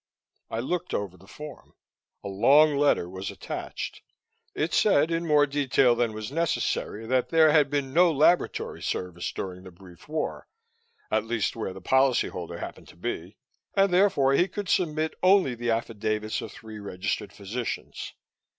I 0.49 0.61
looked 0.61 0.95
over 0.95 1.15
the 1.15 1.27
form. 1.27 1.75
A 2.23 2.27
long 2.27 2.75
letter 2.75 3.07
was 3.07 3.29
attached; 3.29 4.01
it 4.55 4.73
said 4.73 5.11
in 5.11 5.27
more 5.27 5.45
detail 5.45 5.93
than 5.95 6.11
was 6.13 6.31
necessary 6.31 7.05
that 7.05 7.29
there 7.29 7.51
had 7.51 7.69
been 7.69 7.93
no 7.93 8.11
laboratory 8.11 8.81
service 8.81 9.31
during 9.31 9.61
the 9.61 9.69
brief 9.69 10.07
war, 10.07 10.47
at 11.11 11.25
least 11.25 11.55
where 11.55 11.71
the 11.71 11.83
policyholder 11.83 12.57
happened 12.57 12.87
to 12.87 12.97
be, 12.97 13.37
and 13.75 13.93
therefore 13.93 14.33
he 14.33 14.47
could 14.47 14.69
submit 14.69 15.13
only 15.21 15.53
the 15.53 15.69
affidavits 15.69 16.41
of 16.41 16.51
three 16.51 16.79
registered 16.79 17.31
physicians. 17.31 18.13